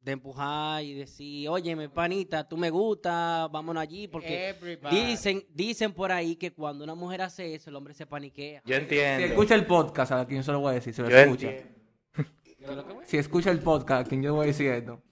[0.00, 4.54] de empujar y decir, oye, mi panita, tú me gusta, vámonos allí, porque
[4.90, 8.62] dicen, dicen por ahí que cuando una mujer hace eso, el hombre se paniquea.
[8.64, 9.26] Yo Si entiendo.
[9.26, 11.48] escucha el podcast, a quien yo se lo voy a decir, si lo Yo escucha.
[11.50, 13.02] entiendo.
[13.06, 15.02] Si escucha el podcast, a quien yo voy a decir esto.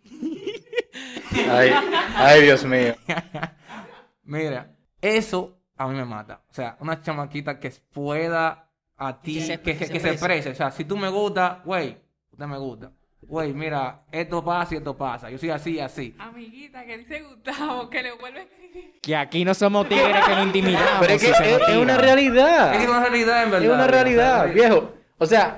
[1.51, 1.73] Ay,
[2.17, 2.95] ay, Dios mío.
[4.25, 4.71] Mira,
[5.01, 6.43] eso a mí me mata.
[6.51, 10.51] O sea, una chamaquita que pueda a ti, Que se- que, se.
[10.51, 11.97] O sea, si tú me gusta, güey,
[12.31, 12.91] usted me gusta.
[13.27, 15.31] Güey, mira, esto pasa y esto pasa.
[15.31, 16.15] Yo soy así y así.
[16.19, 19.01] Amiguita, que dice Gustavo, que le vuelve a escribir.
[19.01, 21.01] Que aquí no somos tigres que no intimidamos.
[21.01, 22.73] Pero es que es, una realidad.
[22.73, 23.69] Es que es una realidad, en verdad.
[23.69, 24.93] Es una realidad, viejo.
[25.17, 25.57] O sea,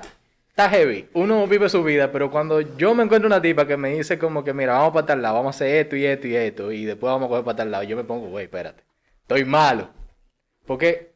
[0.57, 1.07] está heavy.
[1.13, 4.43] Uno vive su vida, pero cuando yo me encuentro una tipa que me dice como
[4.43, 6.83] que, mira, vamos para tal lado, vamos a hacer esto y esto y esto, y
[6.83, 8.83] después vamos a coger para tal lado, yo me pongo, güey, espérate.
[9.21, 9.89] Estoy malo.
[10.65, 11.13] Porque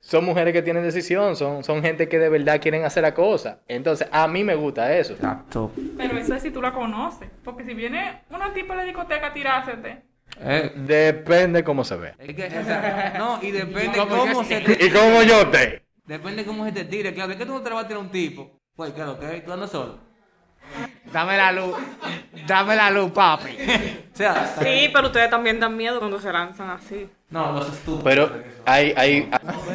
[0.00, 3.60] son mujeres que tienen decisión, son, son gente que de verdad quieren hacer la cosa.
[3.68, 5.12] Entonces, a mí me gusta eso.
[5.12, 5.70] Exacto.
[5.96, 7.30] Pero eso es si tú la conoces.
[7.44, 10.02] Porque si viene una tipa a la discoteca a tirársete.
[10.40, 12.14] Eh, Depende cómo se ve.
[12.18, 14.86] es que, o sea, no, y depende cómo se te...
[14.86, 15.84] Y como yo te.
[16.04, 17.14] Depende cómo se te tire.
[17.14, 18.61] Claro, es que tú no te le vas a tirar a un tipo.
[18.76, 19.98] Güey, claro, que tú andas solo.
[21.12, 21.74] Dame la luz.
[22.46, 23.56] Dame la luz, papi.
[24.12, 27.08] O sea, Sí, pero ustedes también dan miedo cuando se lanzan así.
[27.30, 28.02] no, los estúpidos.
[28.04, 28.30] Pero
[28.66, 29.30] hay, hay,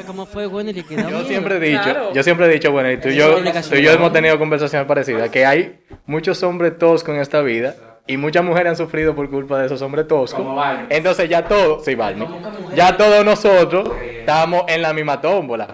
[0.05, 2.13] ¿Cómo fue, bueno, le quedó Yo siempre he dicho, Claro.
[2.13, 4.87] yo siempre he dicho, bueno, y tú y yo, tú y yo hemos tenido conversaciones
[4.87, 9.27] parecidas, que hay muchos hombres toscos en esta vida y muchas mujeres han sufrido por
[9.29, 10.45] culpa de esos hombres toscos.
[10.89, 12.27] Entonces ya todos, sí, Barney,
[12.75, 15.67] ya todos nosotros estamos en la misma tómbola.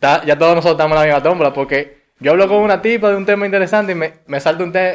[0.00, 3.16] Ya todos nosotros estamos en la misma tómbola porque yo hablo con una tipa de
[3.16, 4.94] un tema interesante y me, me salta un tema,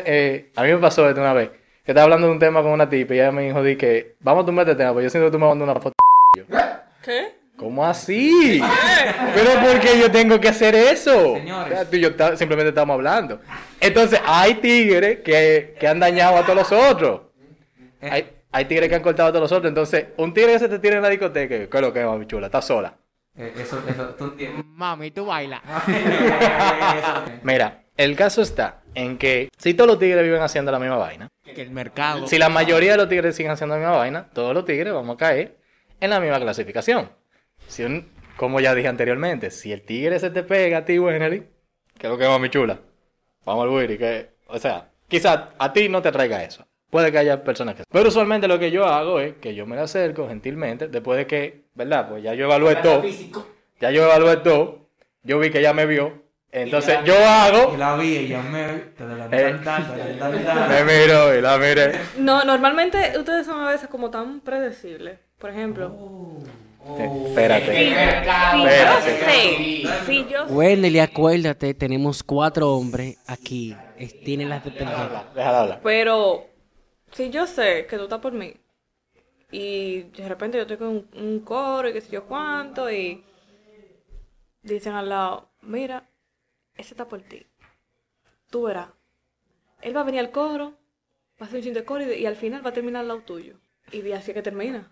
[0.56, 1.50] a mí me pasó esto una vez,
[1.86, 4.16] que estaba hablando de un tema con una tipa y ella me dijo, di que
[4.20, 5.96] vamos a tumbar este tema, pero yo siento que tú me mandas una foto.
[7.04, 7.40] ¿Qué?
[7.56, 8.62] ¿Cómo así?
[9.36, 11.36] Pero ¿por qué yo tengo que hacer eso?
[11.36, 11.74] Señores.
[11.74, 13.42] O sea, tú y yo simplemente estamos hablando.
[13.82, 17.22] Entonces, hay tigres que, que han dañado a todos los otros.
[18.02, 19.68] Eh, Hay, hay tigres que han cortado a todos los otros.
[19.70, 22.06] Entonces, un tigre que se te tira en la discoteca, ¿qué es lo que es,
[22.06, 22.46] mami chula?
[22.46, 22.94] Está sola.
[23.38, 24.66] Eh, eso, eso, tú entiendes.
[24.66, 25.62] Mami, tú baila.
[27.44, 31.30] Mira, el caso está en que si todos los tigres viven haciendo la misma vaina,
[31.44, 32.28] Que el mercado.
[32.28, 35.16] si la mayoría de los tigres siguen haciendo la misma vaina, todos los tigres vamos
[35.16, 35.58] a caer
[36.00, 37.10] en la misma clasificación.
[37.68, 41.48] Si un, como ya dije anteriormente, si el tigre se te pega a ti, Wenely,
[41.98, 42.80] que es lo que es mami chula,
[43.46, 46.66] vamos al Wiri, que, o sea, quizás a ti no te traiga eso.
[46.90, 47.84] Puede que haya personas que...
[47.92, 51.28] Pero usualmente lo que yo hago es que yo me le acerco gentilmente, después de
[51.28, 52.10] que, ¿verdad?
[52.10, 53.04] Pues ya yo evalué todo.
[53.80, 54.80] Ya yo evalué todo.
[55.24, 56.24] Yo vi que ella me vio.
[56.52, 58.68] Entonces yo hago, Y la vi y llamé.
[58.98, 59.56] tal, tal, Eh.
[60.70, 61.92] me miro y la miré.
[62.18, 65.20] No, normalmente ustedes son a veces como tan predecibles.
[65.38, 65.96] Por ejemplo,
[67.28, 67.66] Espérate.
[67.76, 69.26] si yo Espérate.
[69.26, 73.76] sé, si yo Wendell, acuérdate, tenemos cuatro hombres aquí.
[74.26, 74.96] Tienen las de perder.
[75.36, 75.80] Déjala hablar.
[75.84, 76.48] Pero
[77.12, 78.54] si yo sé que tú estás por mí
[79.52, 83.24] y de repente yo tengo un, un coro y qué sé yo cuánto y
[84.62, 86.08] dicen al lado, mira,
[86.76, 87.46] ese está por ti.
[88.50, 88.90] Tú verás.
[89.82, 90.72] Él va a venir al coro,
[91.42, 93.08] va a hacer un chin de coro y, y al final va a terminar al
[93.08, 93.60] lado tuyo.
[93.92, 94.92] Y de así es que termina.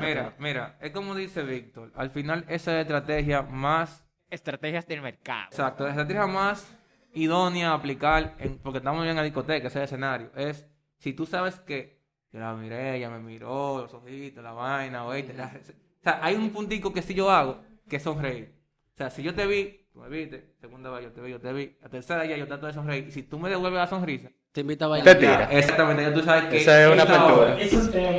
[0.00, 1.92] Mira, mira, es como dice Víctor.
[1.94, 4.04] Al final, esa es la estrategia más.
[4.30, 5.44] Estrategias del mercado.
[5.50, 6.66] Exacto, la estrategia más
[7.14, 10.30] idónea a aplicar, en, porque estamos en la discoteca, ese es el escenario.
[10.36, 10.66] Es
[10.98, 12.00] si tú sabes que
[12.32, 16.34] yo la miré, ella me miró, los ojitos, la vaina, oíste, la- o sea, hay
[16.34, 18.52] un puntico que si yo hago, que es sonreír.
[18.94, 21.40] O sea, si yo te vi, tú me viste, segunda vez yo te vi, yo
[21.40, 23.06] te vi, la tercera ya yo trato de sonreír.
[23.08, 25.18] Y si tú me devuelves la sonrisa, Te invito a Te bailar.
[25.18, 25.48] tira.
[25.58, 26.58] exactamente, ya tú sabes que.
[26.58, 27.58] Esa es una apertura.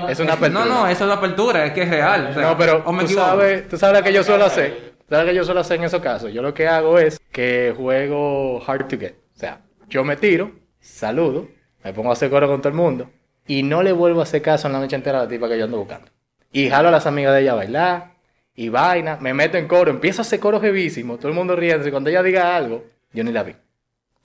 [0.09, 0.65] Es una apertura.
[0.65, 2.27] No, no, eso es una apertura, es que es real.
[2.31, 3.27] o sea, No, pero o me tú equivoco.
[3.27, 4.92] sabes, tú sabes lo que yo suelo hacer.
[5.13, 6.33] ¿Tú ¿Sabes que yo suelo hacer en esos casos?
[6.33, 9.13] Yo lo que hago es que juego hard to get.
[9.35, 11.49] O sea, yo me tiro, saludo,
[11.83, 13.11] me pongo a hacer coro con todo el mundo
[13.45, 15.59] y no le vuelvo a hacer caso en la noche entera a la tipa que
[15.59, 16.09] yo ando buscando.
[16.51, 18.15] Y jalo a las amigas de ella a bailar
[18.55, 21.87] y vaina, me meto en coro, empiezo a hacer coro jevísimo, todo el mundo riendo
[21.87, 23.55] y cuando ella diga algo, yo ni la vi,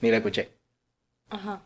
[0.00, 0.48] ni la escuché.
[1.28, 1.60] Ajá.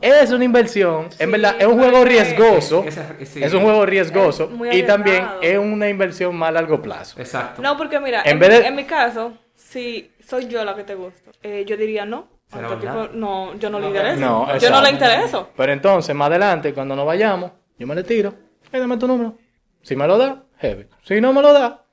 [0.00, 2.84] Es una inversión, en verdad, es un juego riesgoso.
[2.86, 7.20] Es un juego riesgoso y también es una inversión más a largo plazo.
[7.20, 7.60] Exacto.
[7.62, 10.84] No, porque mira, En en, vez de- en mi caso, si soy yo la que
[10.84, 12.28] te gusto, eh, yo diría no.
[12.80, 14.20] Tipo, no, yo no le intereso.
[14.20, 15.50] No, yo no le intereso.
[15.56, 18.32] Pero entonces, más adelante, cuando nos vayamos, yo me le tiro.
[18.70, 19.36] Hey, dame tu número.
[19.82, 20.86] Si me lo da, heavy.
[21.02, 21.84] Si no me lo da,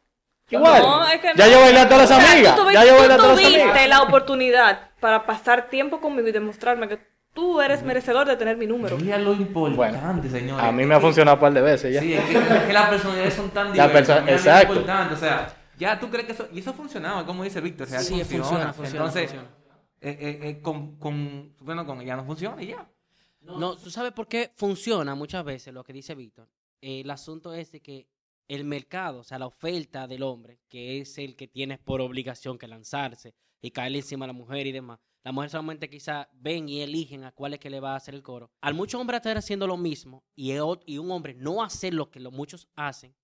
[0.49, 0.81] igual.
[0.83, 1.51] No, es que ya no.
[1.51, 2.55] yo bailé a todas las O sea, amigas.
[2.55, 3.89] Tú, ya yo bailé a todas las tuviste amigas.
[3.89, 6.99] la oportunidad para pasar tiempo conmigo y demostrarme que
[7.33, 8.97] tú eres merecedor de tener mi número.
[8.97, 10.63] Mira lo importante, señores.
[10.63, 12.01] A mí me ha funcionado un par de veces ya.
[12.01, 14.17] Sí, es que, es que las personalidades son tan La diversas.
[14.17, 14.73] perso- mira lo exacto.
[14.73, 16.47] importante, o sea, ya tú crees que eso.
[16.53, 17.87] Y eso funcionaba, como dice Víctor.
[17.87, 19.47] O sea, Sí, funciona, funciona, Entonces, funciona.
[20.01, 22.87] eh, eh, eh, con, con, bueno, con ella no funciona y ya.
[23.41, 26.47] No, tú sabes por qué funciona muchas veces lo que dice Víctor.
[26.81, 28.07] Eh, el asunto es de que
[28.47, 32.57] el mercado, o sea, la oferta del hombre, que es el que tiene por obligación
[32.57, 34.99] que lanzarse y caerle encima a la mujer y demás.
[35.23, 38.13] La mujer solamente quizá ven y eligen a cuál es que le va a hacer
[38.13, 38.51] el coro.
[38.61, 42.11] Al muchos hombres estar haciendo lo mismo y, el y un hombre no hacer lo
[42.11, 43.15] que los muchos hacen,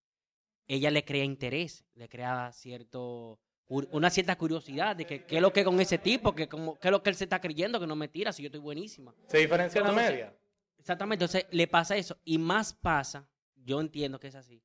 [0.65, 5.53] ella le crea interés, le crea cierto una cierta curiosidad de que qué es lo
[5.53, 7.85] que con ese tipo, que como, qué es lo que él se está creyendo, que
[7.85, 9.13] no me tira si yo estoy buenísima.
[9.27, 10.39] Se diferencia la Entonces, media.
[10.77, 12.17] Exactamente, entonces le pasa eso.
[12.23, 14.63] Y más pasa, yo entiendo que es así,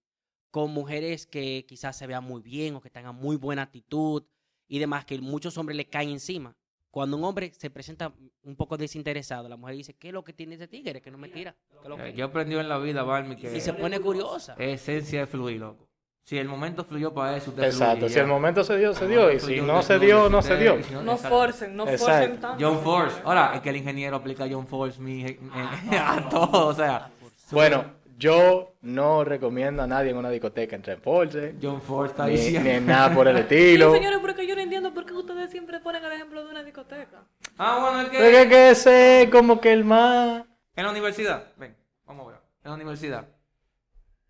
[0.51, 4.25] con mujeres que quizás se vean muy bien o que tengan muy buena actitud
[4.68, 6.57] y demás, que muchos hombres le caen encima.
[6.94, 8.12] Cuando un hombre se presenta
[8.44, 11.18] un poco desinteresado, la mujer dice, ¿qué es lo que tiene ese tigre que no
[11.18, 11.57] me tira?
[11.68, 13.98] ¿Qué es lo que-?" Eh, Yo aprendí en la vida, Barmy, que Y se pone
[13.98, 14.54] curiosa.
[14.59, 15.88] esencia es fluir, loco.
[16.22, 17.96] Si el momento fluyó para eso, usted Exacto.
[17.96, 18.20] fluye, Si ya.
[18.22, 19.33] el momento se dio, se dio.
[19.33, 20.76] Y si no se dio, no se dio.
[21.02, 22.04] No forcen, no Exacto.
[22.28, 22.64] forcen tanto.
[22.64, 23.20] John Force.
[23.24, 25.38] Ahora, es que el ingeniero aplica John Force mi, eh,
[26.00, 27.11] a todo, o sea.
[27.50, 31.55] Bueno, yo no recomiendo a nadie en una discoteca entrar en Force.
[31.61, 32.61] John Force está Ni, diciendo.
[32.62, 33.92] ni en nada por el Sí, estilo.
[33.92, 37.24] señores, porque yo no entiendo por qué ustedes siempre ponen el ejemplo de una discoteca.
[37.59, 38.42] Ah, bueno, es Porque que.
[38.42, 40.44] es que ese es como que el más.
[40.77, 42.40] En la universidad, ven, vamos a ver.
[42.64, 43.29] En la universidad,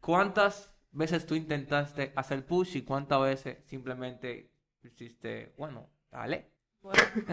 [0.00, 4.50] ¿cuántas veces tú intentaste hacer push y cuántas veces simplemente
[4.82, 6.50] hiciste, bueno, dale?
[6.82, 7.00] Bueno,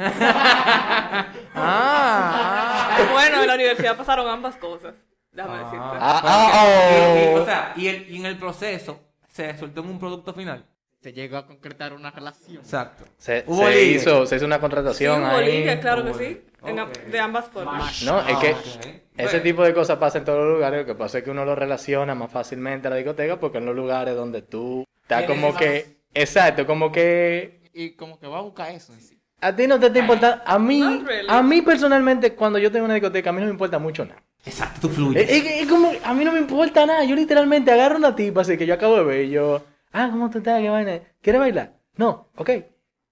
[1.55, 4.95] ah, bueno, en la universidad pasaron ambas cosas.
[5.31, 5.77] Déjame decirte.
[5.79, 7.41] Ah, ah, que- y- y- oh.
[7.41, 10.65] o sea, y, el- y en el proceso se resultó en un producto final.
[10.99, 12.57] Se llegó a concretar una relación.
[12.57, 13.05] Exacto.
[13.17, 15.79] Se, Hubo se hizo, se hizo una Sí, contratación hubo ahí.
[15.81, 16.41] claro que sí.
[16.63, 16.79] En
[17.11, 18.03] de ambas formas.
[18.03, 20.81] No, es que Ah, ese Bueno, tipo de cosas pasa en todos los lugares.
[20.81, 23.65] Lo que pasa es que uno lo relaciona más fácilmente a la discoteca porque en
[23.65, 25.97] los lugares donde tú estás como más- que.
[26.13, 27.61] Exacto, como que.
[27.73, 29.19] Y como que va a buscar eso en sí.
[29.41, 30.41] A ti no te está importando.
[30.45, 31.27] A mí, really.
[31.29, 34.21] a mí personalmente, cuando yo tengo una discoteca, a mí no me importa mucho nada.
[34.45, 35.29] Exacto, tú Es, fluyes.
[35.29, 37.03] es como, a mí no me importa nada.
[37.03, 40.29] Yo literalmente agarro una tipa así que yo acabo de ver y yo, ah, ¿cómo
[40.29, 40.61] tú estás?
[40.61, 40.99] ¿Qué vaina?
[41.21, 41.73] ¿Quieres bailar?
[41.95, 42.49] No, ok.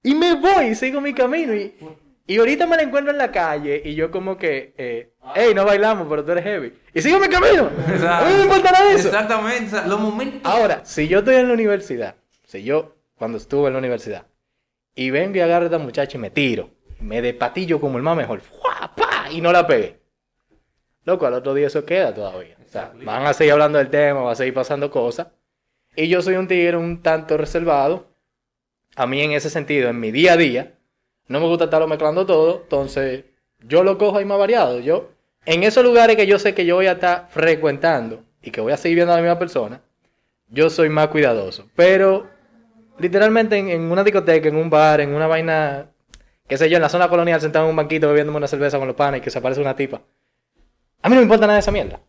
[0.03, 1.53] Y me voy y sigo mi camino.
[1.53, 1.75] Y,
[2.25, 5.65] y ahorita me la encuentro en la calle y yo como que, eh, hey, no
[5.65, 6.73] bailamos, pero tú eres heavy.
[6.93, 7.69] Y sigo mi camino.
[8.07, 9.07] A mí no me importa nada de eso.
[9.09, 10.41] Exactamente, o sea, los momentos.
[10.43, 12.15] Ahora, si yo estoy en la universidad,
[12.45, 14.25] si yo, cuando estuve en la universidad,
[14.95, 18.17] y vengo y agarro a esta muchacha y me tiro, me despatillo como el más
[18.17, 18.91] mejor, ¡fua!
[18.95, 19.31] ¡pa!
[19.31, 19.98] y no la pegué.
[21.09, 22.55] Loco, al otro día eso queda todavía.
[22.63, 25.29] O sea, van a seguir hablando del tema, va a seguir pasando cosas.
[25.95, 28.05] Y yo soy un tigre un tanto reservado.
[28.95, 30.75] a mí en ese sentido, en mi día a día,
[31.27, 33.25] no me gusta estarlo mezclando todo, entonces
[33.59, 34.79] yo lo cojo ahí más variado.
[34.81, 35.09] Yo,
[35.45, 38.71] en esos lugares que yo sé que yo voy a estar frecuentando y que voy
[38.71, 39.81] a seguir viendo a la misma persona,
[40.47, 41.67] yo soy más cuidadoso.
[41.75, 42.27] Pero
[42.99, 45.89] literalmente en, en una discoteca, en un bar, en una vaina,
[46.47, 48.87] qué sé yo, en la zona colonial, sentado en un banquito bebiéndome una cerveza con
[48.87, 50.01] los panes y que se aparece una tipa.
[51.01, 51.99] A mí no me importa nada de esa mierda.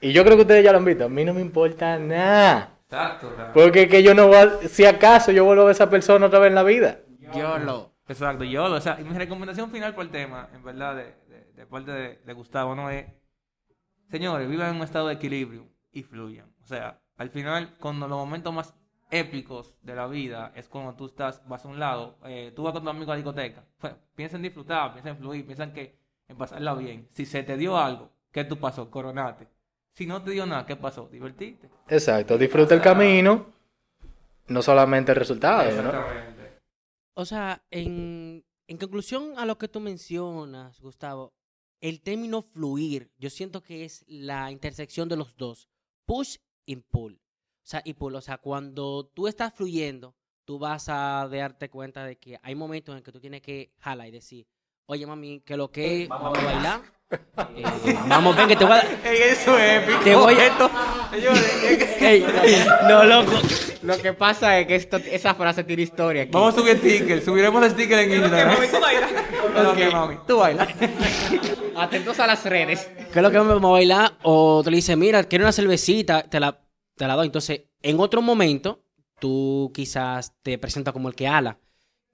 [0.00, 1.04] Y yo creo que ustedes ya lo han visto.
[1.04, 2.78] A mí no me importa nada.
[2.84, 3.28] Exacto.
[3.28, 5.72] o sea, Porque que yo no voy a- si acaso yo vuelvo a ver a
[5.72, 7.00] esa persona otra vez en la vida.
[7.34, 7.90] Yo lo.
[8.08, 11.52] Exacto, yo, o sea, y mi recomendación final por el tema, en verdad, de, de,
[11.52, 12.90] de parte de, de Gustavo, ¿no?
[12.90, 13.06] Es,
[14.10, 16.52] señores, vivan en un estado de equilibrio y fluyan.
[16.62, 18.74] O sea, al final, cuando los momentos más
[19.12, 22.72] épicos de la vida es cuando tú estás, vas a un lado, eh, tú vas
[22.72, 25.72] con tu amigo a la discoteca, pues, piensa en disfrutar, piensa en fluir, piensa en
[25.72, 25.99] que,
[26.30, 27.08] en pasarla bien.
[27.12, 28.90] Si se te dio algo, ¿qué tú pasó?
[28.90, 29.48] Coronate.
[29.92, 31.08] Si no te dio nada, ¿qué pasó?
[31.10, 31.68] Divertiste.
[31.88, 33.46] Exacto, disfruta el camino,
[34.46, 35.88] no solamente el resultado, ¿no?
[35.88, 36.60] Exactamente.
[37.14, 41.34] O sea, en, en conclusión a lo que tú mencionas, Gustavo,
[41.80, 45.68] el término fluir, yo siento que es la intersección de los dos,
[46.06, 47.14] push y pull.
[47.14, 50.14] O sea, y pull, o sea, cuando tú estás fluyendo,
[50.44, 54.08] tú vas a darte cuenta de que hay momentos en que tú tienes que jalar
[54.08, 54.46] y decir,
[54.90, 56.80] oye mami, que lo que es, vamos a bailar.
[57.56, 57.64] Eh,
[58.08, 58.86] vamos, ven que te voy a dar...
[59.04, 60.00] Ey, eso es épico.
[60.04, 60.70] Te voy a- Esto,
[62.00, 62.24] Ey,
[62.88, 63.32] no, loco.
[63.82, 66.30] Lo que pasa es que esto, esa frase tiene historia aquí.
[66.32, 68.54] Vamos a subir stickers, subiremos el sticker en Instagram.
[68.54, 69.92] Ok, Ok.
[69.92, 70.68] mami, tú bailas.
[71.76, 72.88] Atentos a las redes.
[73.12, 74.12] ¿Qué es lo que vamos a bailar?
[74.22, 76.60] O te le dice, mira, quiero una cervecita, te la,
[76.96, 77.26] te la doy.
[77.26, 78.82] Entonces, en otro momento,
[79.18, 81.58] tú quizás te presentas como el que ala.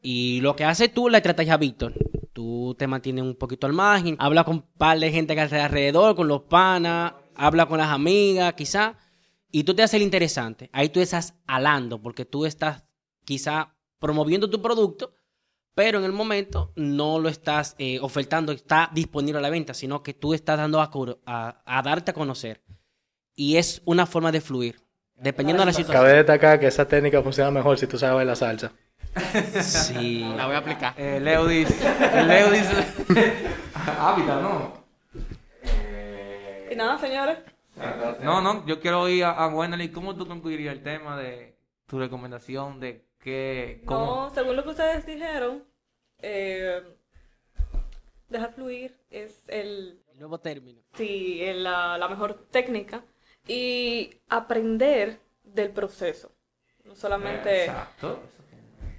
[0.02, 1.92] Y lo que hace tú, la estrategia Víctor.
[2.36, 5.64] Tú te mantienes un poquito al margen, habla con un par de gente que está
[5.64, 8.94] alrededor, con los panas, habla con las amigas, quizás.
[9.50, 10.68] Y tú te haces el interesante.
[10.74, 12.84] Ahí tú estás alando, porque tú estás
[13.24, 15.14] quizá promoviendo tu producto,
[15.74, 20.02] pero en el momento no lo estás eh, ofertando, está disponible a la venta, sino
[20.02, 20.90] que tú estás dando a,
[21.24, 22.62] a- a darte a conocer.
[23.34, 24.82] Y es una forma de fluir,
[25.14, 26.04] dependiendo de la situación.
[26.04, 28.72] Cabe destacar que esa técnica funciona mejor si tú sabes bailar salsa.
[29.62, 30.20] Sí.
[30.36, 30.94] La voy a aplicar.
[30.98, 31.74] Eh, Leo dice.
[32.26, 32.84] Leo dice.
[33.74, 34.84] Hábitat, ¿no?
[36.70, 37.38] Y nada, señores.
[38.22, 39.92] No, no, yo quiero ir a, a Wendelin.
[39.92, 41.56] ¿Cómo tú concluirías el tema de
[41.86, 43.82] tu recomendación de que.
[43.86, 44.06] Cómo...
[44.28, 45.64] No, según lo que ustedes dijeron,
[46.20, 46.82] eh,
[48.28, 50.80] dejar fluir es el, El nuevo término.
[50.94, 53.02] sí, el- la, la mejor técnica
[53.46, 56.32] y aprender del proceso.
[56.84, 58.20] No solamente, Exacto.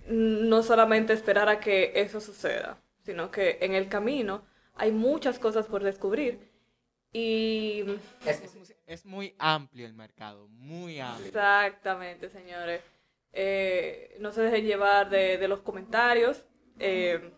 [0.10, 4.43] No solamente esperar a que eso suceda, sino que en el camino
[4.76, 6.52] hay muchas cosas por descubrir
[7.13, 7.84] y
[8.26, 11.28] Es, es muy- es muy amplio el mercado, muy amplio.
[11.28, 12.82] Exactamente, señores.
[13.34, 16.43] Eh, no se dejen llevar de, de los comentarios.
[16.80, 17.32] Eh,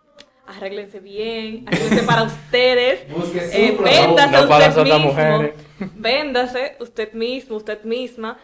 [0.47, 1.65] arréglense bien.
[1.67, 3.01] Arréglense para ustedes.
[3.51, 4.99] Eh, véndase No usted mismo.
[4.99, 5.53] mujeres.
[5.95, 8.37] Véndase usted mismo, usted misma.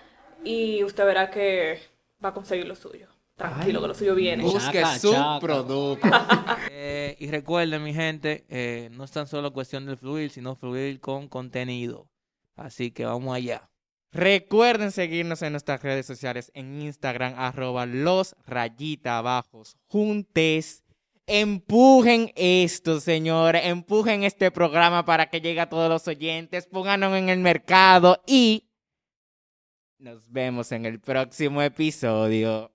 [0.44, 1.80] Y usted verá que
[2.24, 3.08] va a conseguir lo suyo.
[3.36, 4.44] Tranquilo, que lo suyo viene.
[4.44, 5.40] Busque Chaca, su chaca.
[5.40, 6.08] producto.
[6.78, 11.00] Eh, y recuerden, mi gente, eh, no es tan solo cuestión de fluir, sino fluir
[11.00, 12.08] con contenido.
[12.56, 13.70] Así que vamos allá.
[14.12, 20.84] Recuerden seguirnos en nuestras redes sociales en Instagram, arroba los rayita bajos juntes.
[21.28, 23.64] Empujen esto, señores.
[23.66, 26.68] Empujen este programa para que llegue a todos los oyentes.
[26.68, 28.70] Pónganlo en el mercado y
[29.98, 32.72] nos vemos en el próximo episodio.